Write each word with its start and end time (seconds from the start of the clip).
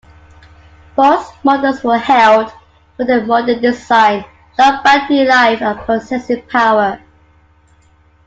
Both 0.95 1.31
models 1.45 1.83
were 1.83 1.99
hailed 1.99 2.51
for 2.97 3.05
their 3.05 3.23
modern 3.23 3.61
design, 3.61 4.25
long 4.57 4.81
battery 4.81 5.25
life, 5.25 5.61
and 5.61 5.79
processing 5.81 6.41
power. 6.49 6.99